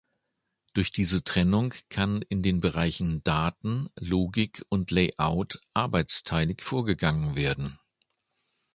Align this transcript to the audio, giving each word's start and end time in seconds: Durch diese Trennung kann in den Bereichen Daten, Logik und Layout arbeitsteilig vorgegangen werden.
Durch 0.73 0.91
diese 0.91 1.23
Trennung 1.23 1.75
kann 1.89 2.23
in 2.23 2.41
den 2.41 2.59
Bereichen 2.59 3.23
Daten, 3.23 3.91
Logik 3.99 4.63
und 4.67 4.89
Layout 4.89 5.61
arbeitsteilig 5.75 6.63
vorgegangen 6.63 7.35
werden. 7.35 7.77